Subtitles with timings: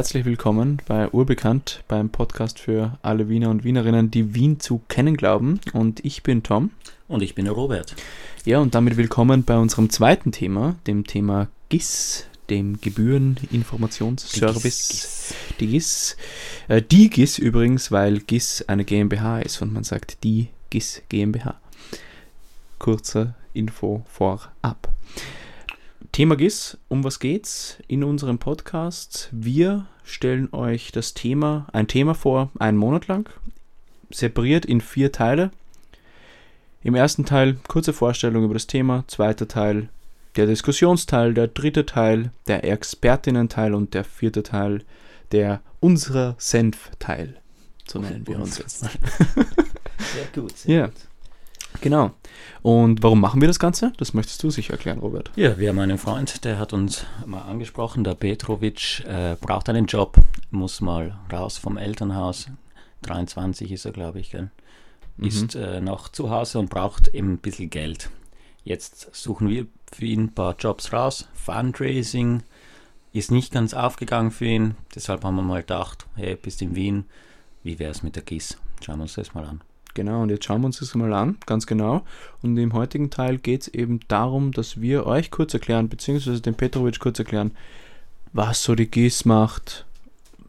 [0.00, 5.14] herzlich willkommen bei Urbekannt, beim Podcast für alle Wiener und Wienerinnen, die Wien zu kennen
[5.14, 5.60] glauben.
[5.74, 6.70] Und ich bin Tom.
[7.06, 7.94] Und ich bin Robert.
[8.46, 15.34] Ja, und damit willkommen bei unserem zweiten Thema, dem Thema GIS, dem Gebühreninformationsservice.
[15.60, 16.16] Die GIS.
[16.68, 21.60] Äh, die GIS übrigens, weil GIS eine GmbH ist und man sagt die GIS GmbH.
[22.78, 24.90] Kurze Info vorab.
[26.20, 29.30] Thema GIS, um was geht's in unserem Podcast?
[29.32, 33.30] Wir stellen euch das Thema, ein Thema vor, einen Monat lang,
[34.10, 35.50] separiert in vier Teile.
[36.82, 39.88] Im ersten Teil kurze Vorstellung über das Thema, zweiter Teil
[40.36, 44.82] der Diskussionsteil, der dritte Teil der Expertinnen-Teil und der vierte Teil
[45.32, 47.40] der unserer Senf-Teil.
[47.88, 48.90] So nennen wir uns jetzt mal.
[50.12, 50.58] Sehr gut.
[50.58, 50.86] Sehr Ja.
[50.88, 50.94] gut.
[51.80, 52.10] Genau.
[52.62, 53.92] Und warum machen wir das Ganze?
[53.96, 55.30] Das möchtest du sicher erklären, Robert.
[55.36, 59.86] Ja, wir haben einen Freund, der hat uns mal angesprochen, der Petrovic äh, braucht einen
[59.86, 60.16] Job,
[60.50, 62.48] muss mal raus vom Elternhaus.
[63.02, 64.50] 23 ist er, glaube ich, gell?
[65.18, 68.10] ist äh, noch zu Hause und braucht eben ein bisschen Geld.
[68.64, 71.28] Jetzt suchen wir für ihn ein paar Jobs raus.
[71.34, 72.42] Fundraising
[73.12, 77.04] ist nicht ganz aufgegangen für ihn, deshalb haben wir mal gedacht, hey, bist in Wien,
[77.62, 78.56] wie wäre es mit der GIS?
[78.84, 79.60] Schauen wir uns das mal an.
[79.94, 82.02] Genau, und jetzt schauen wir uns das mal an, ganz genau.
[82.42, 86.54] Und im heutigen Teil geht es eben darum, dass wir euch kurz erklären, beziehungsweise dem
[86.54, 87.52] Petrovic kurz erklären,
[88.32, 89.84] was so die GIS macht,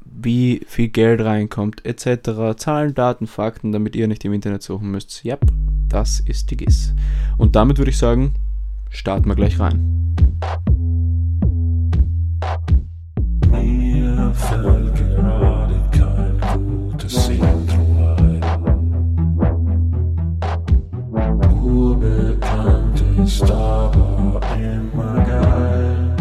[0.05, 2.57] wie viel Geld reinkommt, etc.
[2.57, 5.23] Zahlen, Daten, Fakten, damit ihr nicht im Internet suchen müsst.
[5.23, 5.37] Ja,
[5.89, 6.93] das ist die GIS.
[7.37, 8.33] Und damit würde ich sagen,
[8.89, 10.15] starten wir gleich rein.
[13.49, 14.33] Mir
[23.23, 26.15] ist aber immer geil.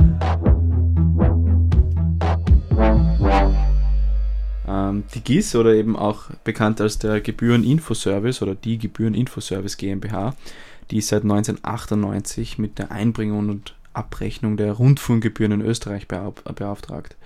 [4.69, 10.35] Ähm, die GIS oder eben auch bekannt als der Gebühreninfoservice oder die Gebühreninfoservice GmbH,
[10.91, 17.17] die ist seit 1998 mit der Einbringung und Abrechnung der Rundfunkgebühren in Österreich beauf- beauftragt.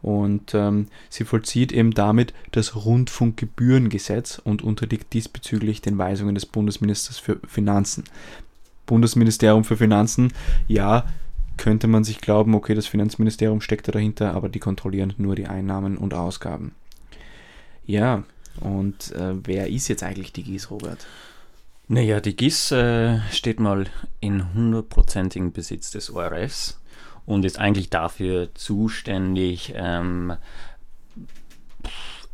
[0.00, 7.18] Und ähm, sie vollzieht eben damit das Rundfunkgebührengesetz und unterliegt diesbezüglich den Weisungen des Bundesministers
[7.18, 8.04] für Finanzen.
[8.88, 10.32] Bundesministerium für Finanzen,
[10.66, 11.06] ja,
[11.56, 15.46] könnte man sich glauben, okay, das Finanzministerium steckt da dahinter, aber die kontrollieren nur die
[15.46, 16.74] Einnahmen und Ausgaben.
[17.84, 18.24] Ja,
[18.60, 21.06] und äh, wer ist jetzt eigentlich die GIS, Robert?
[21.88, 23.86] Naja, die GIS äh, steht mal
[24.20, 26.80] in hundertprozentigen Besitz des ORFs
[27.26, 30.34] und ist eigentlich dafür zuständig, ähm,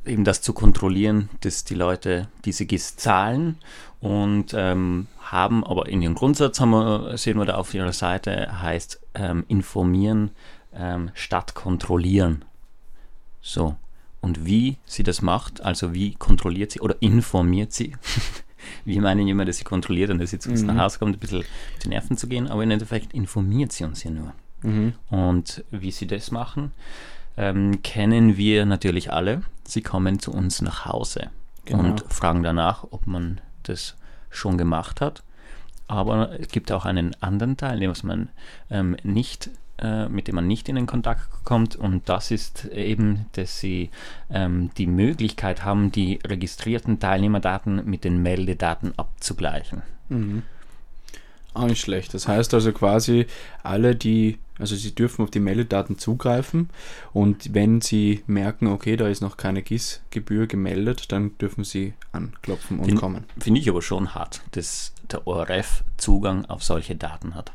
[0.04, 3.59] eben das zu kontrollieren, dass die Leute diese GIS zahlen
[4.04, 8.60] und ähm, haben, aber in ihrem Grundsatz haben wir, sehen wir da auf ihrer Seite,
[8.60, 10.31] heißt ähm, informieren
[10.75, 12.44] ähm, statt kontrollieren.
[13.41, 13.76] So.
[14.20, 17.97] Und wie sie das macht, also wie kontrolliert sie oder informiert sie,
[18.84, 20.69] wir meinen immer, dass sie kontrolliert und dass sie zu uns Mhm.
[20.69, 21.44] nach Hause kommt, ein bisschen auf
[21.84, 24.32] die Nerven zu gehen, aber im Endeffekt informiert sie uns ja nur.
[24.62, 24.94] Mhm.
[25.10, 26.72] Und wie sie das machen,
[27.36, 29.42] ähm, kennen wir natürlich alle.
[29.65, 31.31] Sie kommen zu uns nach Hause
[31.66, 31.81] Genau.
[31.84, 33.97] und fragen danach, ob man das
[34.30, 35.22] schon gemacht hat.
[35.86, 38.28] Aber es gibt auch einen anderen Teil, den man
[38.70, 41.76] ähm, nicht, äh, mit dem man nicht in den Kontakt kommt.
[41.76, 43.91] Und das ist eben, dass sie
[44.30, 49.82] ähm, die Möglichkeit haben, die registrierten Teilnehmerdaten mit den Meldedaten abzugleichen.
[50.08, 50.42] Mhm.
[51.54, 52.12] Auch nicht schlecht.
[52.15, 53.26] Das heißt also quasi,
[53.62, 56.69] alle, die, also sie dürfen auf die Meldedaten zugreifen
[57.12, 62.78] und wenn sie merken, okay, da ist noch keine GIS-Gebühr gemeldet, dann dürfen sie anklopfen
[62.81, 63.24] und Fin- kommen.
[63.39, 67.53] Finde ich aber schon hart, dass der ORF Zugang auf solche Daten hat.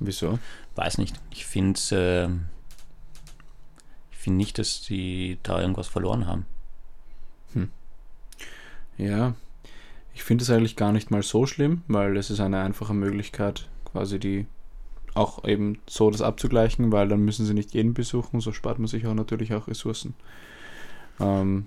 [0.00, 0.38] Wieso?
[0.76, 1.16] Weiß nicht.
[1.30, 2.28] Ich finde äh,
[4.12, 6.46] ich finde nicht, dass die da irgendwas verloren haben.
[8.96, 9.34] Ja,
[10.14, 13.68] ich finde es eigentlich gar nicht mal so schlimm, weil es ist eine einfache Möglichkeit,
[13.84, 14.46] quasi die
[15.14, 18.88] auch eben so das abzugleichen, weil dann müssen sie nicht jeden besuchen, so spart man
[18.88, 20.14] sich auch natürlich auch Ressourcen.
[21.20, 21.66] Ähm,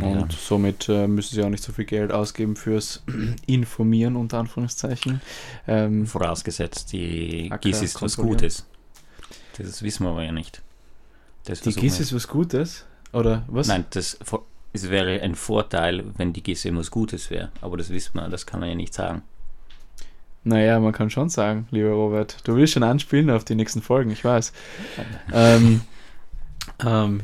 [0.00, 3.02] und somit äh, müssen sie auch nicht so viel Geld ausgeben fürs
[3.46, 5.20] Informieren, unter Anführungszeichen.
[5.66, 8.16] Ähm, Vorausgesetzt, die Acker GIS ist was.
[8.16, 8.66] Gutes.
[9.58, 10.62] Das wissen wir aber ja nicht.
[11.44, 12.84] Das die GIS ist was Gutes?
[13.12, 13.68] Oder was?
[13.68, 14.18] Nein, das,
[14.72, 17.50] es wäre ein Vorteil, wenn die GIS immer was Gutes wäre.
[17.60, 19.22] Aber das wissen wir, das kann man ja nicht sagen.
[20.44, 24.10] Naja, man kann schon sagen, lieber Robert, du willst schon anspielen auf die nächsten Folgen,
[24.10, 24.52] ich weiß.
[25.32, 25.80] ähm,
[26.86, 27.20] ähm,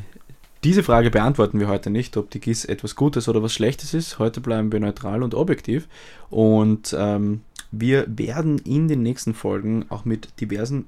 [0.63, 4.17] diese Frage beantworten wir heute nicht, ob die GIS etwas Gutes oder was Schlechtes ist.
[4.17, 5.89] Heute bleiben wir neutral und objektiv.
[6.29, 7.41] Und ähm,
[7.71, 10.87] wir werden in den nächsten Folgen auch mit diversen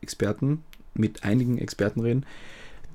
[0.00, 0.64] Experten,
[0.94, 2.24] mit einigen Experten reden,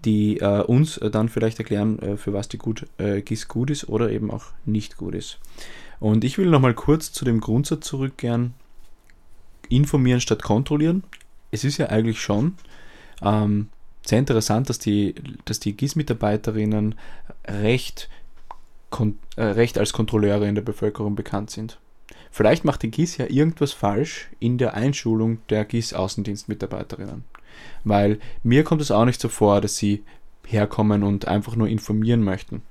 [0.06, 3.70] die äh, uns äh, dann vielleicht erklären, äh, für was die gut, äh, GIS gut
[3.70, 5.40] ist oder eben auch nicht gut ist.
[6.00, 8.54] Und ich will nochmal kurz zu dem Grundsatz zurückkehren,
[9.70, 11.04] informieren statt kontrollieren.
[11.52, 12.56] Es ist ja eigentlich schon
[13.22, 13.70] ähm,
[14.06, 15.16] sehr interessant, dass die,
[15.46, 16.96] dass die GIS-Mitarbeiterinnen
[17.48, 18.10] recht,
[18.90, 21.80] kon, äh, recht als Kontrolleure in der Bevölkerung bekannt sind.
[22.30, 27.24] Vielleicht macht die GIS ja irgendwas falsch in der Einschulung der GIS-Außendienstmitarbeiterinnen.
[27.84, 30.04] Weil mir kommt es auch nicht so vor, dass sie
[30.48, 32.62] herkommen und einfach nur informieren möchten.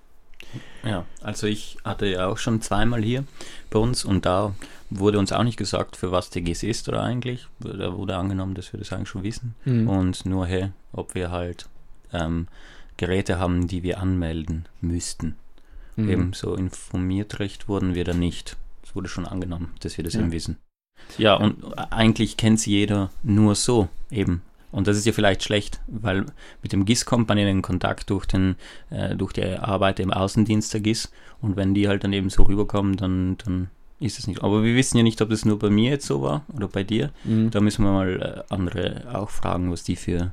[0.85, 3.25] Ja, also ich hatte ja auch schon zweimal hier
[3.71, 4.55] bei uns und da
[4.91, 7.49] wurde uns auch nicht gesagt, für was GIS ist oder eigentlich.
[7.59, 9.55] Da wurde angenommen, dass wir das eigentlich schon wissen.
[9.65, 9.89] Mhm.
[9.89, 11.69] Und nur, hey, ob wir halt
[12.13, 12.47] ähm,
[12.97, 15.37] Geräte haben, die wir anmelden müssten.
[15.97, 16.11] Mhm.
[16.11, 18.57] Eben so informiert recht wurden wir da nicht.
[18.85, 20.21] Es wurde schon angenommen, dass wir das Ja.
[20.21, 20.59] eben wissen.
[21.19, 21.57] Ja, und
[21.93, 24.43] eigentlich kennt es jeder nur so eben.
[24.75, 26.27] Und das ist ja vielleicht schlecht, weil
[26.63, 28.57] mit dem GIS kommt man in den Kontakt durch, den,
[28.91, 31.13] äh, durch die Arbeit im Außendienst der GIS.
[31.41, 34.43] Und wenn die halt dann eben so rüberkommen, dann, dann ist es nicht.
[34.43, 36.83] Aber wir wissen ja nicht, ob das nur bei mir jetzt so war oder bei
[36.83, 37.11] dir.
[37.23, 37.51] Mhm.
[37.53, 40.33] Da müssen wir mal äh, andere auch fragen, was die für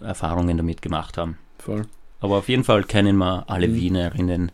[0.00, 1.38] Erfahrungen damit gemacht haben.
[1.58, 1.86] Voll.
[2.20, 3.76] Aber auf jeden Fall kennen wir alle Mhm.
[3.76, 4.52] Wienerinnen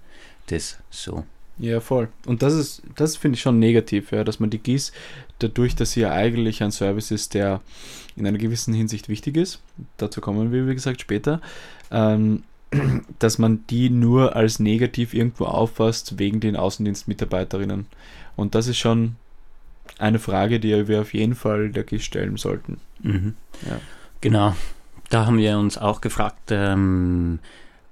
[0.49, 1.25] das so.
[1.63, 2.09] Ja, voll.
[2.27, 4.91] Und das ist, das finde ich schon negativ, ja, dass man die GIS,
[5.39, 7.61] dadurch, dass sie ja eigentlich ein Service ist, der
[8.17, 9.63] in einer gewissen Hinsicht wichtig ist,
[9.97, 11.41] dazu kommen wir, wie gesagt, später,
[11.93, 12.43] ähm,
[13.21, 17.87] dass man die nur als negativ irgendwo auffasst wegen den Außendienstmitarbeiterinnen.
[18.35, 19.15] Und das ist schon
[19.99, 22.81] eine Frage, die wir auf jeden Fall der GIS stellen sollten.
[23.03, 23.37] Mhm.
[23.65, 23.81] Ja.
[24.21, 24.57] Genau.
[25.11, 27.39] Da haben wir uns auch gefragt, ähm,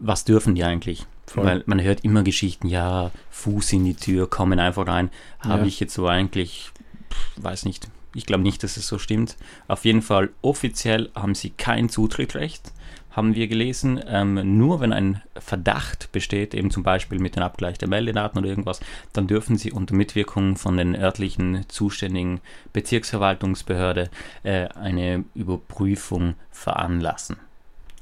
[0.00, 1.06] was dürfen die eigentlich?
[1.31, 1.44] Voll.
[1.47, 5.11] Weil man hört immer Geschichten, ja, Fuß in die Tür, kommen einfach rein.
[5.38, 5.67] Habe Ja.
[5.69, 6.73] ich jetzt so eigentlich,
[7.12, 9.37] pff, weiß nicht, ich glaube nicht, dass es so stimmt.
[9.69, 12.73] Auf jeden Fall, offiziell haben sie kein Zutrittsrecht,
[13.12, 14.00] haben wir gelesen.
[14.09, 18.49] Ähm, nur wenn ein Verdacht besteht, eben zum Beispiel mit dem Abgleich der Meldedaten oder
[18.49, 18.81] irgendwas,
[19.12, 22.41] dann dürfen sie unter Mitwirkung von den örtlichen zuständigen
[22.73, 24.11] Bezirksverwaltungsbehörde
[24.43, 27.37] äh, eine Überprüfung veranlassen.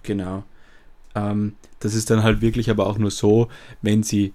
[0.02, 0.44] Genau.
[1.14, 3.48] Ähm, das ist dann halt wirklich aber auch nur so,
[3.82, 4.32] wenn sie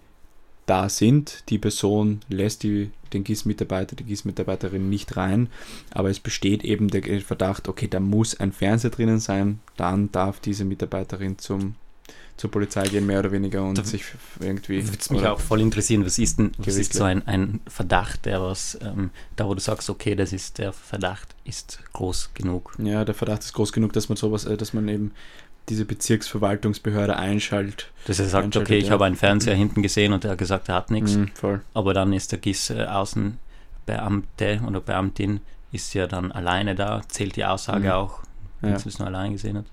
[0.65, 5.49] da sind, die Person lässt die, den GIS-Mitarbeiter, die GIS-Mitarbeiterin nicht rein,
[5.91, 10.39] aber es besteht eben der Verdacht, okay, da muss ein Fernseher drinnen sein, dann darf
[10.39, 11.75] diese Mitarbeiterin zum,
[12.37, 14.05] zur Polizei gehen, mehr oder weniger, und Da sich
[14.39, 14.85] irgendwie...
[14.87, 18.25] Würde mich oder- auch voll interessieren, was ist denn was ist so ein, ein Verdacht,
[18.25, 22.73] der was, ähm, da wo du sagst, okay, das ist der Verdacht ist groß genug.
[22.81, 25.11] Ja, der Verdacht ist groß genug, dass man sowas, äh, dass man eben
[25.69, 27.89] diese Bezirksverwaltungsbehörde einschaltet.
[28.05, 28.91] Dass er sagt, okay, ich ja.
[28.91, 31.15] habe einen Fernseher hinten gesehen und er hat gesagt, er hat nichts.
[31.15, 31.31] Mhm.
[31.73, 37.35] Aber dann ist der GIS äh, Außenbeamte oder Beamtin ist ja dann alleine da, zählt
[37.35, 37.91] die Aussage Mhm.
[37.91, 38.19] auch,
[38.61, 38.79] wenn Ja.
[38.79, 39.65] sie es nur allein gesehen hat.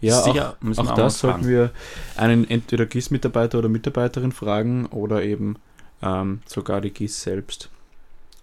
[0.00, 1.70] Ja, Sicher, auch, auch auch das sollten wir
[2.16, 5.56] einen entweder GIS-Mitarbeiter oder Mitarbeiterin fragen oder eben
[6.02, 7.70] ähm, sogar die GIS selbst.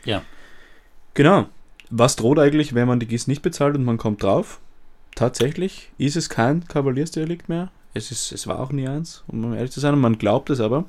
[0.03, 0.23] Ja.
[1.13, 1.45] Genau.
[1.89, 4.59] Was droht eigentlich, wenn man die GIS nicht bezahlt und man kommt drauf?
[5.15, 7.69] Tatsächlich ist es kein Kavaliersdelikt mehr.
[7.93, 10.59] Es, ist, es war auch nie eins, um ehrlich zu sein, und man glaubt es
[10.59, 10.85] aber.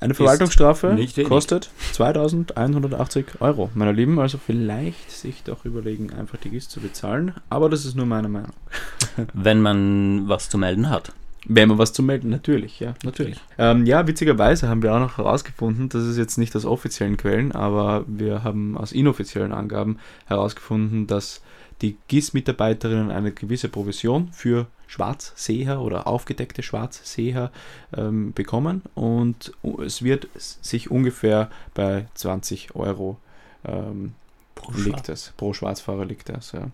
[0.00, 0.96] Eine Verwaltungsstrafe
[1.28, 3.68] kostet 2180 Euro.
[3.74, 7.34] Meine Lieben, also vielleicht sich doch überlegen, einfach die GIS zu bezahlen.
[7.50, 8.54] Aber das ist nur meine Meinung.
[9.34, 11.12] Wenn man was zu melden hat.
[11.44, 13.38] Wenn man was zu melden, natürlich, ja, natürlich.
[13.58, 17.52] Ähm, ja, witzigerweise haben wir auch noch herausgefunden, das ist jetzt nicht aus offiziellen Quellen,
[17.52, 21.40] aber wir haben aus inoffiziellen Angaben herausgefunden, dass
[21.82, 27.50] die GIS-Mitarbeiterinnen eine gewisse Provision für Schwarzseher oder aufgedeckte Schwarzseher
[27.96, 29.52] ähm, bekommen und
[29.84, 33.18] es wird sich ungefähr bei 20 Euro
[33.64, 34.14] ähm,
[34.54, 35.32] Pro liegt das.
[35.36, 36.70] Pro Schwarzfahrer liegt das, ja.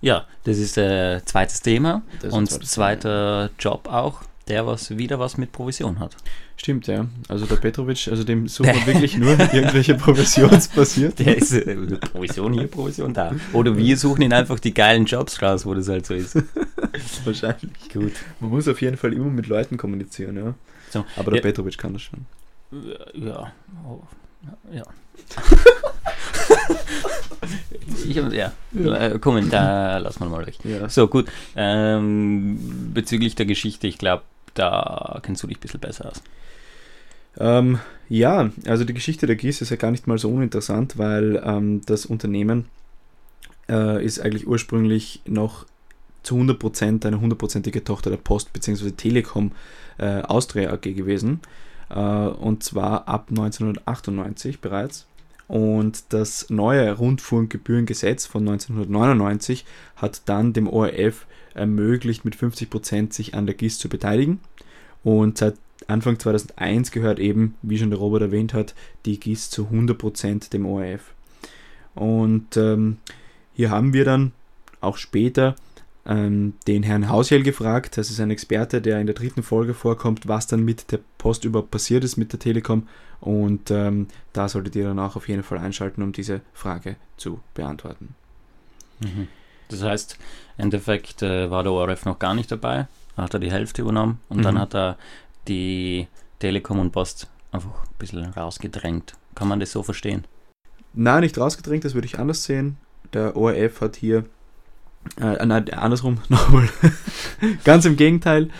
[0.00, 2.02] Ja, das ist äh, zweites Thema.
[2.22, 6.16] Das und zweiter Job auch, der was wieder was mit Provision hat.
[6.56, 7.06] Stimmt, ja.
[7.28, 11.18] Also der Petrovic, also dem sucht man wirklich nur irgendwelche provisionsbasiert.
[11.20, 13.34] Der ist äh, Provision hier, Provision da.
[13.52, 16.36] Oder wir suchen ihn einfach die geilen Jobs raus, wo das halt so ist.
[17.24, 17.88] Wahrscheinlich.
[17.92, 18.12] Gut.
[18.40, 20.54] Man muss auf jeden Fall immer mit Leuten kommunizieren, ja.
[20.90, 22.26] So, Aber der ja, Petrovic kann das schon.
[23.14, 23.52] ja.
[23.88, 24.00] Oh,
[24.72, 24.82] ja.
[28.08, 28.52] ich, hab- ja.
[28.74, 30.54] Äh, Kommentar lassen wir mal weg.
[30.64, 30.88] Ja.
[30.88, 31.26] So, gut.
[31.56, 32.58] Ähm,
[32.92, 34.22] bezüglich der Geschichte, ich glaube,
[34.54, 36.22] da kennst du dich ein bisschen besser aus.
[37.38, 37.78] Ähm,
[38.08, 41.80] ja, also die Geschichte der GIS ist ja gar nicht mal so uninteressant, weil ähm,
[41.86, 42.66] das Unternehmen
[43.68, 45.66] äh, ist eigentlich ursprünglich noch
[46.22, 48.90] zu 100% eine hundertprozentige Tochter der Post bzw.
[48.90, 49.52] Telekom
[49.98, 51.40] äh, Austria AG gewesen.
[51.88, 55.06] Äh, und zwar ab 1998 bereits.
[55.50, 59.64] Und das neue Rundfunkgebührengesetz von 1999
[59.96, 64.38] hat dann dem ORF ermöglicht, mit 50% sich an der GIS zu beteiligen.
[65.02, 65.56] Und seit
[65.88, 68.76] Anfang 2001 gehört eben, wie schon der Robert erwähnt hat,
[69.06, 71.14] die GIS zu 100% dem ORF.
[71.96, 72.98] Und ähm,
[73.52, 74.30] hier haben wir dann
[74.80, 75.56] auch später
[76.06, 77.96] ähm, den Herrn Hausjell gefragt.
[77.96, 81.44] Das ist ein Experte, der in der dritten Folge vorkommt, was dann mit der Post
[81.44, 82.88] überhaupt passiert ist mit der Telekom.
[83.20, 87.40] Und ähm, da solltet ihr dann auch auf jeden Fall einschalten, um diese Frage zu
[87.54, 88.14] beantworten.
[89.00, 89.28] Mhm.
[89.68, 90.16] Das heißt,
[90.58, 94.20] im Endeffekt äh, war der ORF noch gar nicht dabei, hat er die Hälfte übernommen
[94.28, 94.42] und Mhm.
[94.42, 94.96] dann hat er
[95.48, 99.14] die Telekom und Post einfach ein bisschen rausgedrängt.
[99.34, 100.24] Kann man das so verstehen?
[100.92, 102.78] Nein, nicht rausgedrängt, das würde ich anders sehen.
[103.12, 104.24] Der ORF hat hier,
[105.20, 106.68] äh, nein, andersrum, nochmal,
[107.64, 108.50] ganz im Gegenteil.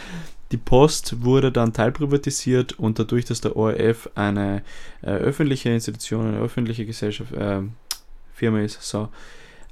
[0.53, 4.63] Die Post wurde dann teilprivatisiert und dadurch, dass der ORF eine
[5.03, 7.63] äh, öffentliche Institution, eine öffentliche Gesellschaft, äh,
[8.35, 9.11] Firma ist, so,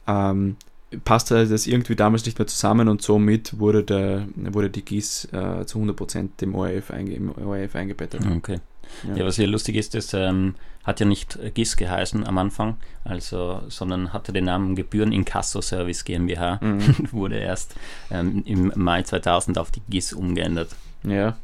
[0.06, 0.56] ähm,
[1.04, 5.64] passte das irgendwie damals nicht mehr zusammen und somit wurde, der, wurde die GIS äh,
[5.66, 8.22] zu 100% dem ORF, einge, im ORF eingebettet.
[8.37, 8.60] Okay.
[9.06, 9.16] Ja.
[9.16, 10.54] Ja, was hier lustig ist, das ähm,
[10.88, 15.61] hat ja nicht äh, GIS geheißen am Anfang, also, sondern hatte den Namen Gebühren Inkasso
[15.61, 16.59] Service GmbH.
[16.62, 16.80] Mhm.
[17.12, 17.75] Wurde erst
[18.11, 20.71] ähm, im Mai 2000 auf die GIS umgeändert.
[21.04, 21.37] ja,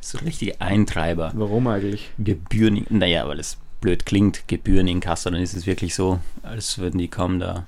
[0.00, 1.32] So richtige Eintreiber.
[1.34, 2.10] warum eigentlich?
[2.18, 6.78] Gebühren, naja, weil es blöd klingt, Gebühren in Kassel, dann ist es wirklich so, als
[6.78, 7.66] würden die kaum da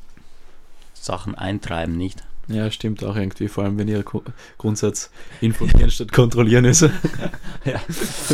[0.95, 2.25] Sachen eintreiben, nicht?
[2.49, 4.23] Ja, stimmt auch irgendwie, vor allem wenn ihr Gru-
[4.57, 6.83] Grundsatz informieren statt kontrollieren ist.
[7.65, 7.81] Ja.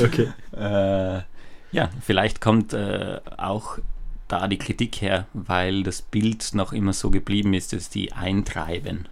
[0.05, 0.29] Okay.
[0.55, 1.23] Äh,
[1.73, 3.79] ja, vielleicht kommt äh, auch
[4.29, 9.09] da die Kritik her, weil das Bild noch immer so geblieben ist, dass die eintreiben.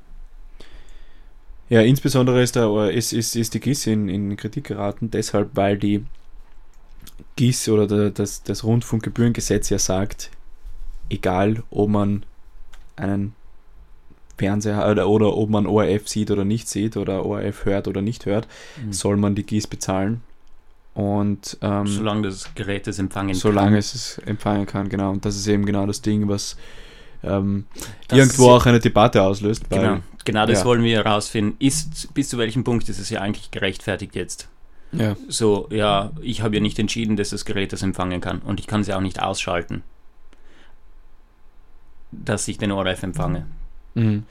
[1.69, 5.79] Ja, insbesondere ist, der, ist, ist, ist die GIS in, in Kritik geraten, deshalb, weil
[5.79, 6.05] die
[7.37, 10.31] GIS oder der, das, das Rundfunkgebührengesetz ja sagt,
[11.11, 12.25] egal ob man
[12.97, 13.35] einen
[14.37, 18.27] Fernseher oder, oder ob man ORF sieht oder nicht sieht oder ORF hört oder nicht
[18.27, 18.49] hört,
[18.83, 18.93] Mhm.
[18.93, 20.23] soll man die GIS bezahlen.
[20.95, 23.79] Und ähm, Solange das Gerät es empfangen solange kann.
[23.79, 25.11] es es empfangen kann, genau.
[25.11, 26.57] Und das ist eben genau das Ding, was
[27.23, 27.67] ähm,
[28.11, 29.71] irgendwo auch eine Debatte auslöst.
[29.71, 30.65] Weil, Genau, genau das ja.
[30.65, 31.57] wollen wir herausfinden.
[31.59, 34.49] Ist, bis zu welchem Punkt ist es ja eigentlich gerechtfertigt jetzt?
[34.93, 38.59] Ja, So, ja, ich habe ja nicht entschieden, dass das Gerät das empfangen kann und
[38.59, 39.85] ich kann es ja auch nicht ausschalten,
[42.11, 43.47] dass ich den ORF empfange.
[43.95, 44.25] mhm.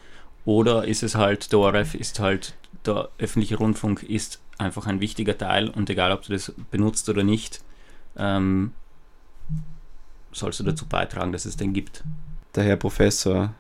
[0.46, 5.38] Oder ist es halt, der ORF ist halt, der öffentliche Rundfunk ist einfach ein wichtiger
[5.38, 7.62] Teil und egal, ob du das benutzt oder nicht,
[8.18, 8.74] ähm,
[10.32, 12.04] sollst du dazu beitragen, dass es den gibt.
[12.56, 13.54] der Herr Professor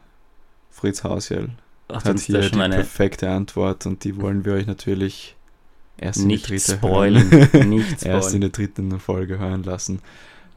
[0.69, 1.49] Fritz Hausjell
[1.91, 5.35] Hat hat hier die eine perfekte Antwort und die wollen wir euch natürlich
[5.97, 7.29] erst in nicht spoilen,
[7.69, 8.41] nicht erst in spoilen.
[8.41, 10.01] der dritten Folge hören lassen.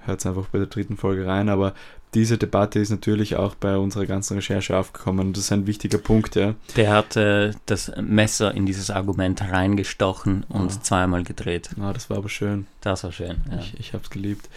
[0.04, 1.74] Hört einfach bei der dritten Folge rein, aber
[2.14, 5.98] diese Debatte ist natürlich auch bei unserer ganzen Recherche aufgekommen und das ist ein wichtiger
[5.98, 6.54] Punkt, ja.
[6.76, 10.82] Der hat äh, das Messer in dieses Argument reingestochen und Ah.
[10.82, 11.70] zweimal gedreht.
[11.80, 12.66] Ah, das war aber schön.
[12.82, 13.36] Das war schön.
[13.50, 13.58] Ja.
[13.60, 14.48] Ich, ich habe es geliebt.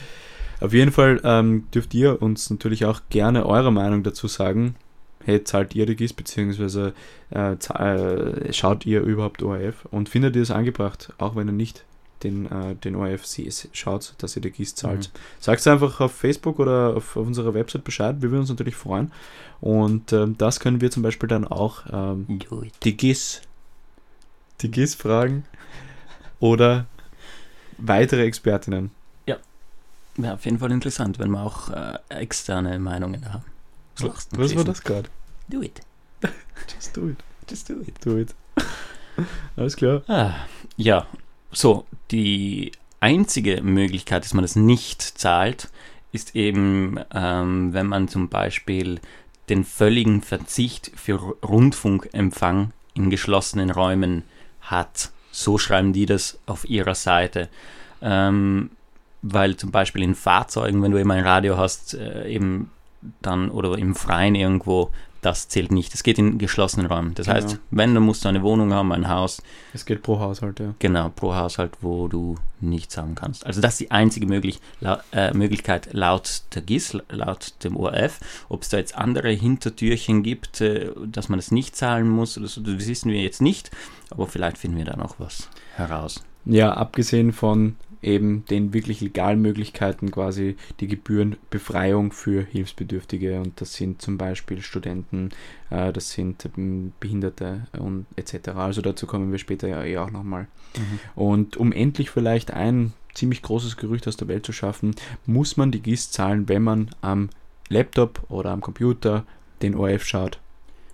[0.62, 4.76] Auf jeden Fall ähm, dürft ihr uns natürlich auch gerne eure Meinung dazu sagen.
[5.24, 6.94] Hey, zahlt ihr die GIS, beziehungsweise
[7.32, 11.54] äh, zahl- äh, schaut ihr überhaupt ORF und findet ihr es angebracht, auch wenn ihr
[11.54, 11.84] nicht
[12.24, 13.26] den, äh, den ORF
[13.74, 15.12] schaut, dass ihr die GIS zahlt.
[15.14, 15.20] Mhm.
[15.40, 19.12] Sagt einfach auf Facebook oder auf, auf unserer Website Bescheid, wir würden uns natürlich freuen.
[19.62, 22.40] Und ähm, das können wir zum Beispiel dann auch ähm,
[22.84, 23.42] die GIS,
[24.62, 25.46] die GIS fragen
[26.40, 26.86] oder
[27.78, 28.92] weitere Expertinnen.
[30.18, 33.44] Ja, auf jeden Fall interessant, wenn wir auch äh, externe Meinungen haben.
[34.00, 35.10] Was, was war das gerade?
[35.50, 35.82] Do it.
[36.74, 37.18] Just do it.
[37.50, 38.06] Just do it.
[38.06, 38.34] Do it.
[39.58, 40.04] Alles klar.
[40.08, 40.34] Ah,
[40.78, 41.06] ja,
[41.56, 45.70] so, die einzige Möglichkeit, dass man das nicht zahlt,
[46.12, 49.00] ist eben, ähm, wenn man zum Beispiel
[49.50, 54.24] den völligen Verzicht für Ru- Rundfunkempfang in geschlossenen Räumen
[54.62, 55.12] hat.
[55.32, 57.50] So schreiben die das auf ihrer Seite.
[58.02, 58.72] Ähm,
[59.22, 62.72] weil zum Beispiel in Fahrzeugen, wenn du eben ein Radio hast, äh, eben
[63.22, 64.92] dann oder im Freien irgendwo,
[65.26, 65.94] das zählt nicht.
[65.94, 67.14] Es geht in geschlossenen Räumen.
[67.16, 67.38] Das Genau.
[67.38, 69.42] heißt, wenn, dann musst du eine Wohnung haben, ein Haus,
[69.74, 70.74] Es geht pro Haushalt, ja.
[70.80, 73.46] Genau, pro Haushalt, wo du nichts haben kannst.
[73.46, 78.20] Also das ist die einzige möglich, lau äh, Möglichkeit laut der GIS, laut dem ORF.
[78.50, 82.48] Ob es da jetzt andere Hintertürchen gibt, äh, dass man es nicht zahlen muss, oder
[82.48, 83.72] so, das wissen wir jetzt nicht.
[84.12, 86.24] Aber vielleicht finden wir da noch was heraus.
[86.46, 93.74] Ja, abgesehen von eben den wirklich legalen Möglichkeiten quasi die Gebührenbefreiung für Hilfsbedürftige und das
[93.74, 95.32] sind zum Beispiel Studenten,
[95.72, 98.50] äh, das sind ähm, Behinderte und etc.
[98.50, 100.48] Also dazu kommen wir später ja eh auch nochmal.
[100.78, 101.00] Mhm.
[101.16, 104.96] Und um endlich vielleicht ein ziemlich großes Gerücht aus der Welt zu schaffen,
[105.26, 107.30] muss man die GIS zahlen, wenn man am
[107.70, 109.26] Laptop oder am Computer
[109.64, 110.40] den ORF schaut.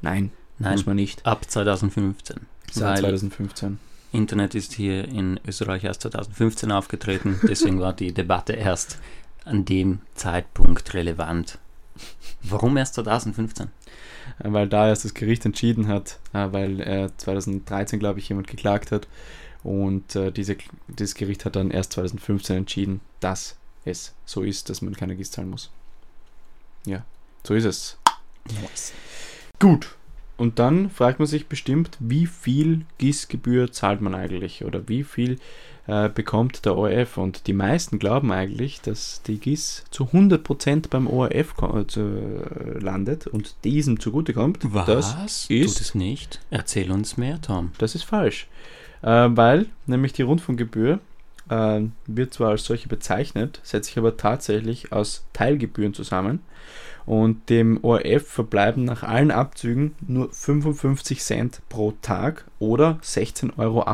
[0.02, 1.26] Nein, Nein, muss man nicht.
[1.26, 2.38] ab 2015.
[2.72, 3.80] Seit Weil 2015.
[4.12, 9.00] Internet ist hier in Österreich erst 2015 aufgetreten, deswegen war die Debatte erst
[9.46, 11.58] an dem Zeitpunkt relevant.
[12.44, 13.68] Warum erst 2015?
[14.40, 18.48] Äh, Weil da erst das Gericht entschieden hat, äh, weil äh, 2013, glaube ich, jemand
[18.48, 19.08] geklagt hat.
[19.64, 24.82] Und äh, diese, dieses Gericht hat dann erst 2015 entschieden, dass es so ist, dass
[24.82, 25.70] man keine GIS zahlen muss.
[26.86, 27.06] Ja,
[27.44, 27.98] so ist es.
[29.60, 29.96] Gut.
[30.42, 35.38] Und dann fragt man sich bestimmt, wie viel GIS-Gebühr zahlt man eigentlich oder wie viel
[35.86, 37.18] äh, bekommt der ORF?
[37.18, 43.28] Und die meisten glauben eigentlich, dass die GIS zu 100% beim ORF äh, äh, landet
[43.28, 44.64] und diesem zugutekommt.
[44.88, 45.48] Das Was?
[45.50, 46.40] ist- Tut es nicht?
[46.50, 47.72] Erzähl uns mehr, Tom.
[47.78, 48.48] das ist falsch.
[49.04, 51.00] Äh, weil nämlich die Rundfunkgebühr
[51.52, 56.40] äh, wird zwar als solche bezeichnet, setzt sich aber tatsächlich aus Teilgebühren zusammen.
[57.06, 63.86] Und dem ORF verbleiben nach allen Abzügen nur 55 Cent pro Tag oder 16,78 Euro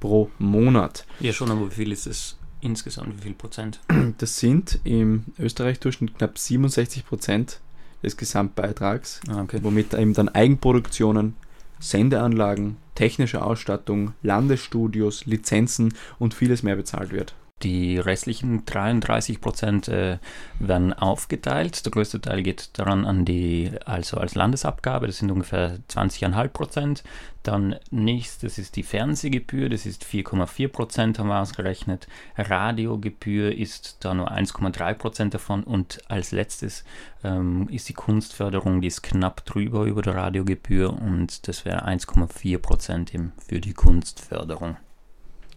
[0.00, 1.04] pro Monat.
[1.20, 3.18] Ja, schon, aber wie viel ist es insgesamt?
[3.18, 3.80] Wie viel Prozent?
[4.18, 7.60] Das sind im Österreich-Durchschnitt knapp 67 Prozent
[8.02, 9.58] des Gesamtbeitrags Ah, okay.
[9.62, 11.34] womit eben dann Eigenproduktionen,
[11.78, 17.34] Sendeanlagen, technische Ausstattung, Landesstudios, Lizenzen und vieles mehr bezahlt wird.
[17.62, 20.18] Die restlichen 33 Prozent äh,
[20.58, 21.86] werden aufgeteilt.
[21.86, 27.04] Der größte Teil geht daran an die, also als Landesabgabe, das sind ungefähr 20,5 Prozent.
[27.42, 32.08] Dann nächstes ist die Fernsehgebühr, das ist 4,4 Prozent, haben wir ausgerechnet.
[32.36, 35.64] Radiogebühr ist da nur 1,3 Prozent davon.
[35.64, 36.84] Und als letztes
[37.24, 42.58] ähm, ist die Kunstförderung, die ist knapp drüber über der Radiogebühr und das wäre 1,4
[42.58, 43.12] Prozent
[43.48, 44.76] für die Kunstförderung.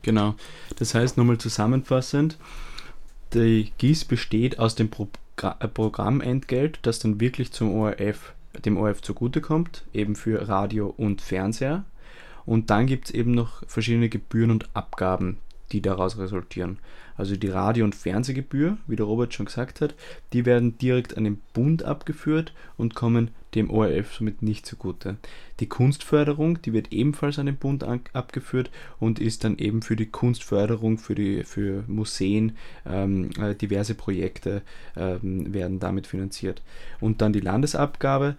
[0.01, 0.35] Genau.
[0.77, 2.37] Das heißt, nochmal zusammenfassend,
[3.33, 8.33] die GIS besteht aus dem Progra äh, Programmentgelt, das dann wirklich zum ORF,
[8.65, 11.83] dem ORF zugutekommt, eben für Radio und Fernseher.
[12.45, 15.37] Und dann gibt es eben noch verschiedene Gebühren und Abgaben,
[15.71, 16.79] die daraus resultieren.
[17.19, 19.93] Also die Radio- und Fernsehgebühr, wie der Robert schon gesagt hat,
[20.31, 25.17] die werden direkt an den Bund abgeführt und kommen dem ORF somit nicht zugute.
[25.59, 29.97] Die Kunstförderung, die wird ebenfalls an den Bund an, abgeführt und ist dann eben für
[29.97, 32.53] die Kunstförderung, für, die, für Museen,
[32.85, 34.61] ähm, äh, diverse Projekte
[34.95, 36.61] ähm, werden damit finanziert.
[37.01, 38.37] Und dann die Landesabgabe,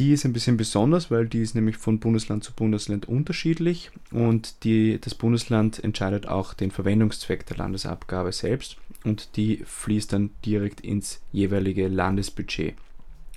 [0.00, 4.64] die ist ein bisschen besonders, weil die ist nämlich von Bundesland zu Bundesland unterschiedlich und
[4.64, 10.80] die, das Bundesland entscheidet auch den Verwendungszweck der Landesabgabe selbst und die fließt dann direkt
[10.80, 12.76] ins jeweilige Landesbudget.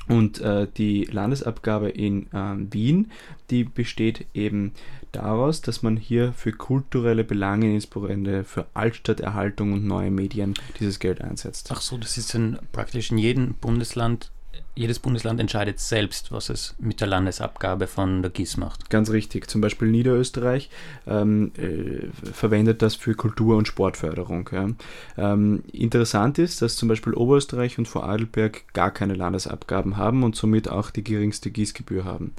[0.07, 3.11] Und äh, die Landesabgabe in ähm, Wien,
[3.49, 4.71] die besteht eben
[5.11, 11.21] daraus, dass man hier für kulturelle Belange, insbesondere für Altstadterhaltung und neue Medien, dieses Geld
[11.21, 11.69] einsetzt.
[11.73, 14.31] Ach so, das ist dann praktisch in jedem Bundesland,
[14.75, 18.89] jedes Bundesland entscheidet selbst, was es mit der Landesabgabe von der GIS macht.
[18.89, 19.49] Ganz richtig.
[19.49, 20.69] Zum Beispiel Niederösterreich
[21.05, 24.49] ähm, äh, verwendet das für Kultur- und Sportförderung.
[24.51, 24.69] Ja.
[25.17, 30.69] Ähm, interessant ist, dass zum Beispiel Oberösterreich und Vorarlberg gar keine Landesabgaben haben und somit
[30.69, 32.33] auch die geringste Gießgebühr haben.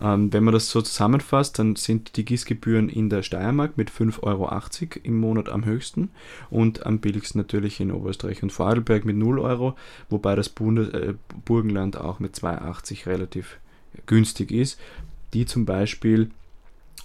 [0.00, 4.22] Ähm, wenn man das so zusammenfasst, dann sind die Gießgebühren in der Steiermark mit 5,80
[4.22, 4.50] Euro
[5.02, 6.10] im Monat am höchsten
[6.50, 9.74] und am billigsten natürlich in Oberösterreich und Vorarlberg mit 0 Euro,
[10.08, 13.58] wobei das Bundes äh, Burgenland auch mit 2,80 relativ
[14.06, 14.78] günstig ist,
[15.34, 16.30] die zum Beispiel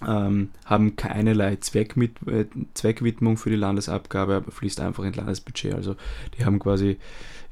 [0.06, 5.74] ähm, haben keinerlei Zweckmit äh, Zweckwidmung für die Landesabgabe, aber fließt einfach ins Landesbudget.
[5.74, 5.96] Also
[6.36, 6.98] die haben quasi,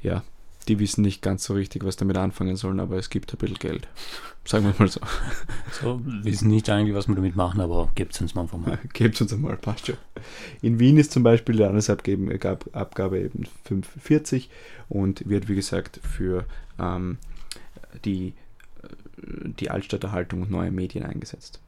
[0.02, 0.22] ja,
[0.68, 3.58] die wissen nicht ganz so richtig, was damit anfangen sollen, aber es gibt ein bisschen
[3.58, 3.88] Geld.
[4.44, 5.00] Sagen wir mal so.
[5.80, 8.58] So, wir wissen nicht eigentlich, was wir damit machen, aber gebt es uns mal einfach
[8.58, 8.78] mal.
[8.92, 9.96] Gebt uns einmal, passt schon.
[10.60, 14.48] In Wien ist zum Beispiel die Landesabgabe Abgabe- Abgabe eben 5,40
[14.88, 16.44] und wird, wie gesagt, für
[16.78, 17.18] ähm,
[18.04, 18.34] die,
[18.82, 21.60] äh, die Altstadterhaltung und neue Medien eingesetzt.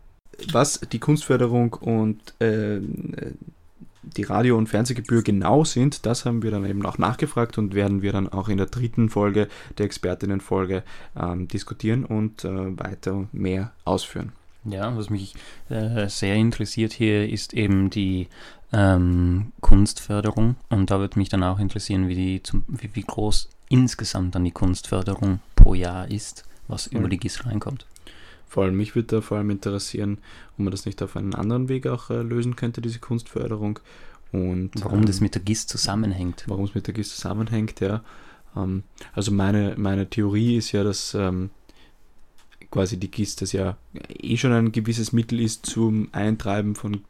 [0.53, 2.81] Was die Kunstförderung und äh,
[4.17, 8.03] die Radio- und Fernsehgebühr genau sind, das haben wir dann eben auch nachgefragt und werden
[8.03, 10.83] wir dann auch in der dritten Folge der Expertinnenfolge
[11.21, 14.33] ähm, diskutieren und äh, weiter mehr ausführen.
[14.65, 15.35] Ja, was mich
[15.69, 18.29] äh, sehr interessiert hier ist eben die
[18.73, 23.51] ähm, Kunstförderung und da würde mich dann auch interessieren, wie, die zum, wie, wie groß
[23.69, 26.99] insgesamt dann die Kunstförderung pro Jahr ist, was Mhm.
[26.99, 27.87] über die GIS reinkommt.
[28.47, 30.19] Vor allem, mich würde da vor allem interessieren,
[30.53, 33.81] ob man das nicht auf einen anderen Weg auch äh, lösen könnte, diese Kunstförderung.
[34.33, 36.45] Und Warum ähm, das mit der GIS zusammenhängt.
[36.49, 38.03] warum es mit der GIS zusammenhängt, ja.
[38.57, 41.51] Ähm, also meine, meine Theorie ist ja, dass ähm,
[42.71, 43.77] quasi die GIS das ja
[44.09, 47.03] eh schon ein gewisses Mittel ist zum Eintreiben von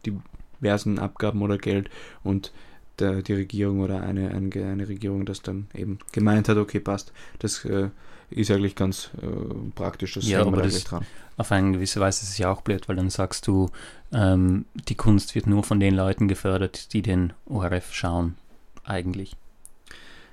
[0.61, 1.88] diversen Abgaben oder Geld
[2.23, 2.53] und
[2.99, 7.12] der, die Regierung oder eine, eine, eine Regierung das dann eben gemeint hat, okay, passt,
[7.40, 7.88] das äh,
[8.31, 9.27] ist eigentlich ganz äh,
[9.75, 11.05] praktisch, das Ja, aber da das- dran.
[11.37, 13.70] Auf eine gewisse Weise ist es ja auch blöd, weil dann sagst du,
[14.12, 18.37] ähm, die Kunst wird nur von den Leuten gefördert, die den ORF schauen,
[18.85, 19.37] eigentlich.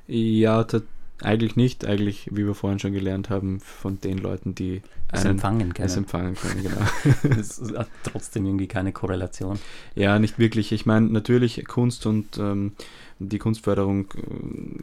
[0.08, 0.66] Ja,
[1.24, 5.70] eigentlich nicht, eigentlich, wie wir vorhin schon gelernt haben, von den Leuten, die einen empfangen
[5.72, 5.98] es können.
[5.98, 6.82] empfangen können, genau.
[7.36, 9.60] Das hat trotzdem irgendwie keine Korrelation.
[9.96, 10.72] Ja, nicht wirklich.
[10.72, 12.74] Ich meine, natürlich Kunst und ähm,
[13.20, 14.08] die Kunstförderung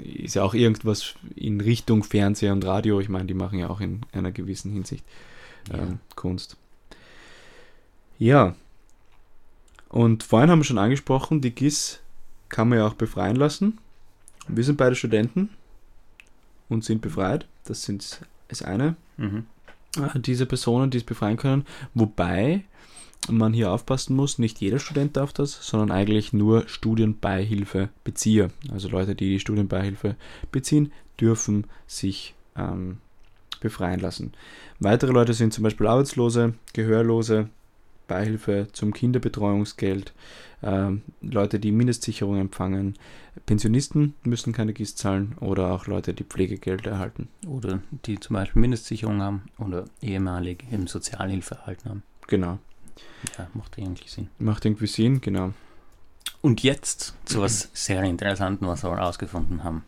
[0.01, 3.01] äh, ist ja auch irgendwas in Richtung Fernseher und Radio.
[3.01, 5.05] Ich meine, die machen ja auch in einer gewissen Hinsicht
[5.73, 5.79] Ja.
[5.79, 6.57] ähm, Kunst.
[8.19, 8.55] Ja.
[9.89, 12.01] Und vorhin haben wir schon angesprochen, die GIS
[12.49, 13.79] kann man ja auch befreien lassen.
[14.49, 15.51] Wir sind beide Studenten
[16.69, 17.47] und sind befreit.
[17.65, 19.47] Das sind das eine Mhm.
[19.97, 21.65] äh, diese Personen, die es befreien können.
[21.95, 22.65] Wobei
[23.29, 28.51] man hier aufpassen muss, nicht jeder Student darf das, sondern eigentlich nur Studienbeihilfebezieher.
[28.71, 30.17] Also Leute, die die Studienbeihilfe
[30.53, 32.99] beziehen, dürfen sich ähm,
[33.61, 34.33] befreien lassen.
[34.81, 37.49] Weitere Leute sind zum Beispiel Arbeitslose, Gehörlose,
[38.07, 40.13] Beihilfe zum Kinderbetreuungsgeld,
[40.63, 42.95] ähm, Leute, die Mindestsicherung empfangen,
[43.47, 47.29] Pensionisten müssen keine GIS zahlen oder auch Leute, die Pflegegeld erhalten.
[47.47, 52.03] Oder die zum Beispiel Mindestsicherung haben oder ehemalig eben Sozialhilfe erhalten haben.
[52.27, 52.59] Genau.
[53.39, 54.29] Ja, macht eigentlich Sinn.
[54.39, 55.53] Macht irgendwie Sinn, genau.
[56.41, 59.85] Und jetzt zu was sehr Interessanten, was wir herausgefunden haben.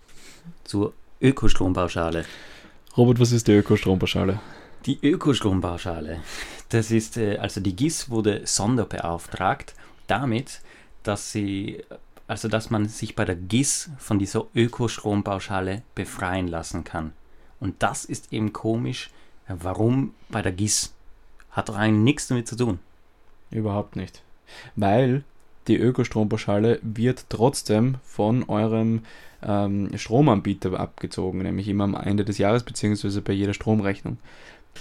[0.65, 2.25] Zur Ökostrompauschale.
[2.97, 4.41] Robert, was ist die Ökostrompauschale?
[4.85, 6.23] Die Ökostrompauschale,
[6.71, 9.75] das ist, äh, also die GIS wurde sonderbeauftragt
[10.09, 10.61] damit,
[11.05, 11.85] dass sie,
[12.27, 17.13] also dass man sich bei der GIS von dieser Ökostrompauschale befreien lassen kann.
[17.61, 19.11] Und das ist eben komisch.
[19.47, 20.93] Warum bei der GIS?
[21.53, 22.81] Hat doch eigentlich nichts damit zu tun.
[23.53, 24.23] Überhaupt nicht.
[24.75, 25.23] Weil
[25.69, 29.03] die Ökostrompauschale wird trotzdem von eurem
[29.47, 34.19] ähm, Stromanbieter abgezogen, nämlich immer am Ende des Jahres beziehungsweise bei jeder Stromrechnung.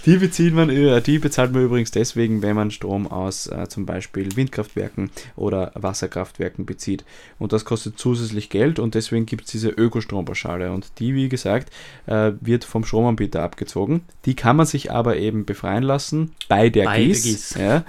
[0.06, 3.84] Die, bezieht man, äh, die bezahlt man übrigens deswegen, wenn man Strom aus äh, zum
[3.84, 7.04] Beispiel Windkraftwerken oder Wasserkraftwerken bezieht.
[7.38, 10.72] Und das kostet zusätzlich Geld und deswegen gibt es diese Ökostrompauschale.
[10.72, 11.70] Und die, wie gesagt,
[12.06, 14.02] äh, wird vom Stromanbieter abgezogen.
[14.24, 17.22] Die kann man sich aber eben befreien lassen bei der Bei der GIS.
[17.22, 17.54] GIS.
[17.58, 17.84] Ja.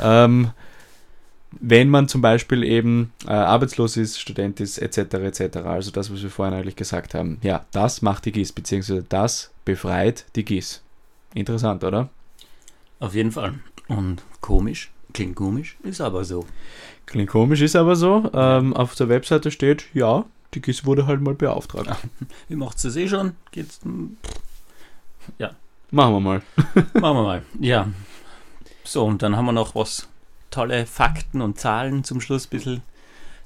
[0.00, 0.50] Ähm,
[1.52, 5.56] wenn man zum Beispiel eben äh, arbeitslos ist, Student ist, etc., etc.
[5.58, 7.38] Also das, was wir vorhin eigentlich gesagt haben.
[7.42, 10.82] Ja, das macht die GIS, beziehungsweise das befreit die GIS.
[11.34, 12.08] Interessant, oder?
[13.00, 13.54] Auf jeden Fall.
[13.88, 16.46] Und komisch, klingt komisch, ist aber so.
[17.06, 18.30] Klingt komisch, ist aber so.
[18.32, 21.90] Ähm, auf der Webseite steht, ja, die GIS wurde halt mal beauftragt.
[22.48, 23.32] Wie macht's das eh schon?
[23.50, 24.16] Geht's, hm,
[25.92, 26.42] Machen wir mal.
[26.94, 27.42] Machen wir mal.
[27.58, 27.88] Ja.
[28.84, 30.08] So, und dann haben wir noch was
[30.50, 32.82] tolle Fakten und Zahlen zum Schluss ein bisschen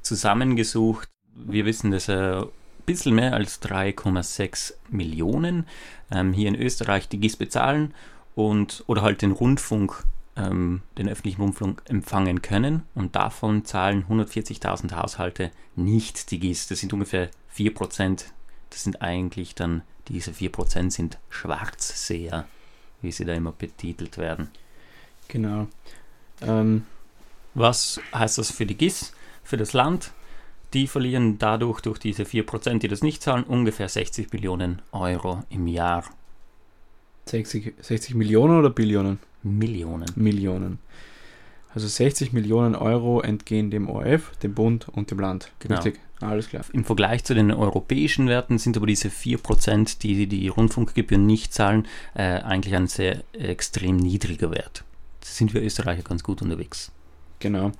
[0.02, 1.08] zusammengesucht.
[1.34, 2.46] Wir wissen, dass ein
[2.86, 5.66] bisschen mehr als 3,6 Millionen
[6.10, 7.94] ähm, hier in Österreich die GIS bezahlen
[8.34, 10.04] und oder halt den Rundfunk,
[10.36, 12.82] ähm, den öffentlichen Rundfunk empfangen können.
[12.94, 16.68] Und davon zahlen 140.000 Haushalte nicht die GIS.
[16.68, 18.24] Das sind ungefähr 4%.
[18.70, 22.46] Das sind eigentlich dann, diese 4% sind Schwarzseher
[23.04, 24.48] wie sie da immer betitelt werden.
[25.28, 25.68] Genau.
[26.40, 26.86] Ähm,
[27.54, 29.12] Was heißt das für die GIS,
[29.42, 30.12] für das Land?
[30.72, 35.68] Die verlieren dadurch, durch diese 4%, die das nicht zahlen, ungefähr 60 Billionen Euro im
[35.68, 36.04] Jahr.
[37.26, 39.18] 60, 60 Millionen oder Billionen?
[39.44, 40.06] Millionen.
[40.16, 40.78] Millionen.
[41.74, 45.50] Also 60 Millionen Euro entgehen dem ORF, dem Bund und dem Land.
[45.58, 45.76] Genau.
[45.76, 46.64] Richtig, alles klar.
[46.72, 51.86] Im Vergleich zu den europäischen Werten sind aber diese 4%, die die Rundfunkgebühren nicht zahlen,
[52.14, 54.84] äh, eigentlich ein sehr extrem niedriger Wert.
[55.20, 56.92] Da sind wir Österreicher ganz gut unterwegs.
[57.38, 57.72] Genau.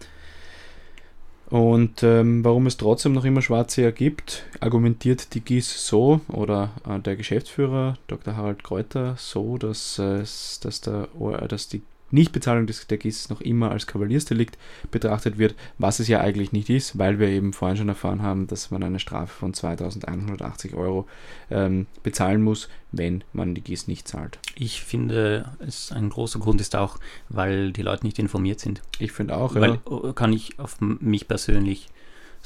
[1.50, 6.98] Und ähm, warum es trotzdem noch immer Schwarzseher gibt, argumentiert die GIS so oder äh,
[6.98, 8.36] der Geschäftsführer Dr.
[8.36, 10.24] Harald Kräuter so, dass, äh,
[10.62, 11.82] dass, der, OR dass die
[12.14, 14.56] Nichtbezahlung des, der GIS noch immer als Kavaliersdelikt
[14.90, 18.46] betrachtet wird, was es ja eigentlich nicht ist, weil wir eben vorhin schon erfahren haben,
[18.46, 21.06] dass man eine Strafe von 2180 Euro
[21.50, 24.38] ähm, bezahlen muss, wenn man die GIS nicht zahlt.
[24.56, 26.98] Ich finde, es ein großer Grund ist auch,
[27.28, 28.82] weil die Leute nicht informiert sind.
[28.98, 30.10] Ich finde auch, Weil ja.
[30.10, 31.88] äh, kann ich auf mich persönlich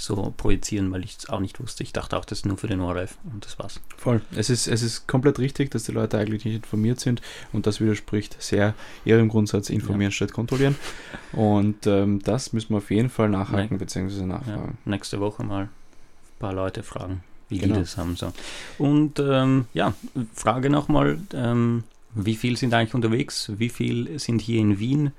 [0.00, 1.82] so projizieren, weil ich es auch nicht wusste.
[1.82, 3.80] Ich dachte auch, das ist nur für den ORF und das war's.
[3.96, 4.20] Voll.
[4.37, 7.20] Es ist, es ist komplett richtig, dass die Leute eigentlich nicht informiert sind
[7.52, 10.76] und das widerspricht sehr ihrem Grundsatz informieren statt kontrollieren.
[11.32, 13.78] Und ähm, das müssen wir auf jeden Fall nachhaken Nee.
[13.78, 14.20] bzw.
[14.20, 14.78] Ja, nachfragen.
[14.84, 15.68] nächste Woche mal ein
[16.38, 17.74] paar Leute fragen, wie Genau.
[17.74, 18.14] die das haben.
[18.14, 18.32] So.
[18.78, 19.94] Und ähm, ja,
[20.32, 21.82] Frage nochmal, ähm,
[22.14, 23.50] wie viel sind eigentlich unterwegs?
[23.56, 25.11] Wie viel sind hier in Wien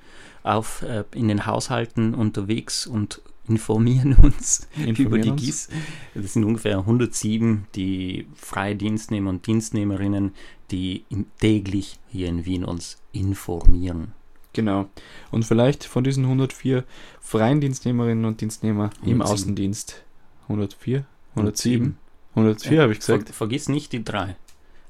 [0.43, 5.41] auf, äh, in den Haushalten unterwegs und informieren uns über Informieren die uns.
[5.41, 5.69] GIS?
[6.13, 10.33] Das sind ungefähr 107, die freie Dienstnehmer und Dienstnehmerinnen,
[10.71, 11.05] die
[11.39, 14.13] täglich hier in Wien uns informieren.
[14.53, 14.89] Genau.
[15.31, 16.83] Und vielleicht von diesen 104
[17.19, 19.21] freien Dienstnehmerinnen und Dienstnehmer im 107.
[19.21, 20.03] Außendienst
[20.43, 21.97] 104, 107,
[22.31, 23.35] 104 habe ich Ver gesagt.
[23.35, 24.35] vergiss nicht die drei.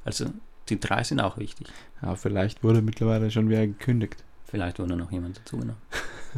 [0.06, 0.28] Also
[0.70, 1.68] die drei sind auch wichtig.
[2.02, 4.24] Ja, vielleicht wurde mittlerweile schon wieder gekündigt.
[4.46, 5.82] Vielleicht wurde noch jemand dazu genommen.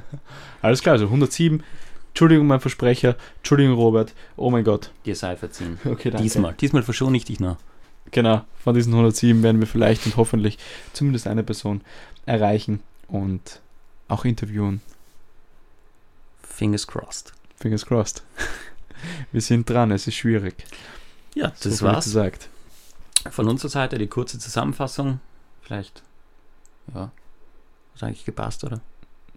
[0.61, 1.63] Alles klar, also 107.
[2.11, 3.15] Entschuldigung, mein Versprecher.
[3.37, 4.13] Entschuldigung, Robert.
[4.37, 4.91] Oh mein Gott.
[5.05, 5.79] Dir sei verziehen.
[5.85, 6.23] Okay, danke.
[6.23, 6.53] Diesmal.
[6.53, 7.57] Diesmal verschone ich dich noch.
[8.11, 10.57] Genau, von diesen 107 werden wir vielleicht und hoffentlich
[10.91, 11.81] zumindest eine Person
[12.25, 13.61] erreichen und
[14.09, 14.81] auch interviewen.
[16.43, 17.31] Fingers crossed.
[17.55, 18.23] Fingers crossed.
[19.31, 20.55] Wir sind dran, es ist schwierig.
[21.33, 22.05] Ja, So das viel war's.
[22.05, 22.49] gesagt.
[23.31, 25.19] Von unserer Seite die kurze Zusammenfassung.
[25.61, 26.03] Vielleicht,
[26.93, 27.11] ja,
[27.95, 28.81] hat eigentlich gepasst, oder?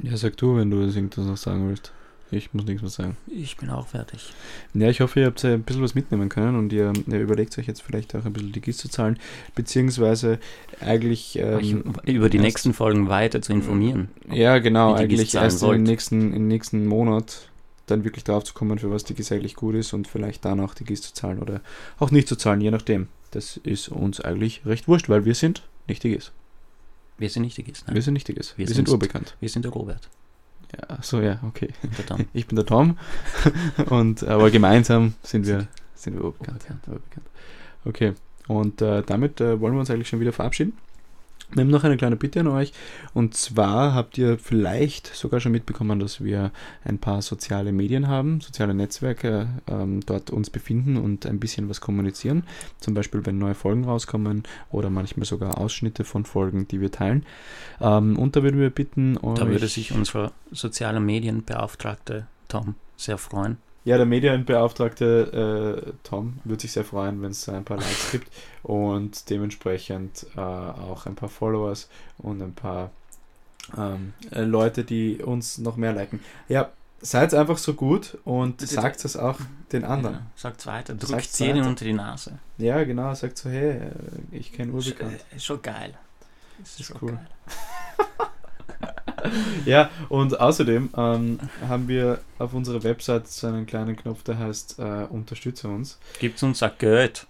[0.02, 1.92] Ja, sag du, wenn du das irgendwas noch sagen willst.
[2.36, 3.16] Ich muss nichts mehr sagen.
[3.28, 4.32] Ich bin auch fertig.
[4.74, 7.56] Ja, ich hoffe, ihr habt äh, ein bisschen was mitnehmen können und ihr, ihr überlegt
[7.58, 9.18] euch jetzt vielleicht auch ein bisschen die GIS zu zahlen,
[9.54, 10.38] beziehungsweise
[10.80, 11.38] eigentlich.
[11.38, 14.08] Ähm, über die erst- nächsten Folgen weiter zu informieren.
[14.30, 17.48] Ja, genau, eigentlich erst im nächsten, im nächsten Monat
[17.86, 20.60] dann wirklich drauf zu kommen, für was die GIS eigentlich gut ist und vielleicht dann
[20.60, 21.60] auch die GIS zu zahlen oder
[21.98, 23.08] auch nicht zu zahlen, je nachdem.
[23.30, 26.32] Das ist uns eigentlich recht wurscht, weil wir sind nicht die GIS.
[27.18, 27.94] Wir sind nicht die GIS, nein.
[27.94, 28.54] Wir sind nicht die GIS.
[28.56, 28.90] Wir, Wir sind sind's.
[28.90, 29.36] urbekannt.
[29.40, 30.08] Wir sind der Robert.
[30.74, 31.68] Ja, so ja, okay.
[32.32, 32.98] Ich bin der Tom
[33.90, 36.64] und aber gemeinsam sind wir sind wir urbekannt.
[37.84, 38.14] Okay,
[38.48, 40.76] und äh, damit äh, wollen wir uns eigentlich schon wieder verabschieden.
[41.52, 42.72] Wir haben noch eine kleine Bitte an euch.
[43.12, 46.50] Und zwar habt ihr vielleicht sogar schon mitbekommen, dass wir
[46.84, 51.80] ein paar soziale Medien haben, soziale Netzwerke, ähm, dort uns befinden und ein bisschen was
[51.80, 52.44] kommunizieren.
[52.80, 57.24] Zum Beispiel, wenn neue Folgen rauskommen oder manchmal sogar Ausschnitte von Folgen, die wir teilen.
[57.80, 63.58] Ähm, und da würden wir bitten, Da würde sich unser sozialer Medienbeauftragte Tom sehr freuen.
[63.84, 68.32] Ja, der Medienbeauftragte äh, Tom würde sich sehr freuen, wenn es ein paar Likes gibt
[68.62, 72.90] und dementsprechend äh, auch ein paar Followers und ein paar
[73.76, 76.20] ähm, äh, Leute, die uns noch mehr liken.
[76.48, 76.70] Ja,
[77.02, 79.38] seid einfach so gut und sagt es auch
[79.72, 80.14] den anderen.
[80.16, 80.94] Ja, sagt's weiter.
[80.94, 81.68] Sagt's Drückt jedem weiter.
[81.68, 82.38] unter die Nase.
[82.56, 83.90] Ja, genau, sagt so, hey, äh,
[84.32, 85.24] ich kenne Ist, Urbekannt.
[85.30, 85.92] äh, ist schon geil.
[86.58, 87.12] Das ist schon cool.
[87.12, 87.28] geil.
[89.64, 94.78] Ja, und außerdem ähm, haben wir auf unserer Website so einen kleinen Knopf, der heißt
[94.78, 95.98] äh, Unterstütze uns.
[96.18, 97.26] Gibt's uns ein Geld.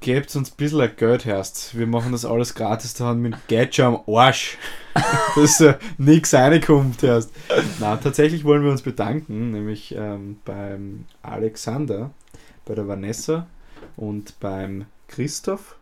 [0.00, 1.76] Gebt uns ein bisschen ein Geld, Herst.
[1.76, 4.56] Wir machen das alles gratis, da haben mit Geld schon am Arsch.
[5.36, 7.32] dass äh, nichts reinkommt, Herst.
[7.80, 12.10] Na, tatsächlich wollen wir uns bedanken, nämlich ähm, beim Alexander,
[12.64, 13.46] bei der Vanessa
[13.96, 15.76] und beim Christoph,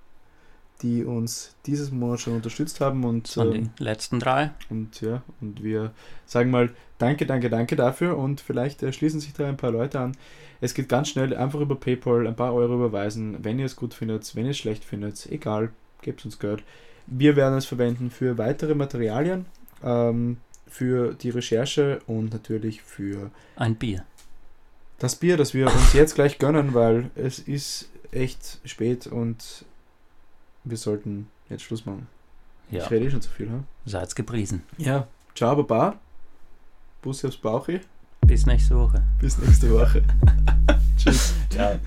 [0.83, 4.51] die uns dieses Monat schon unterstützt haben und, Das waren ähm, die letzten drei.
[4.71, 5.93] und ja, und wir
[6.27, 10.01] sagen mal danke, danke, danke dafür und vielleicht äh, schließen sich da ein paar Leute
[10.01, 10.17] an.
[10.61, 13.95] Es geht ganz schnell, einfach über PayPal ein paar Euro überweisen, wenn ihr es gut
[13.95, 15.71] findet, wenn ihr es schlecht findet, egal,
[16.03, 16.63] gebt uns Geld.
[17.07, 19.47] Wir werden es verwenden für weitere Materialien,
[19.85, 24.05] ähm, für die Recherche und natürlich für Ein Bier.
[24.99, 29.65] das Bier, das wir uns jetzt gleich gönnen, weil es ist echt spät und
[30.67, 32.09] wir sollten jetzt Schluss machen.
[32.71, 32.85] Ja.
[32.85, 33.65] Ich rede eh schon zu viel, ha?
[33.87, 34.63] Seid's gepriesen.
[34.77, 35.07] Ja.
[35.35, 35.99] Ciao, Baba.
[37.03, 37.81] Bussi aufs Bauchi.
[38.23, 39.03] Bis nächste Woche.
[39.21, 40.03] Bis nächste Woche.
[40.97, 41.35] Tschüss.
[41.51, 41.79] Ciao.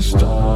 [0.00, 0.47] Stop.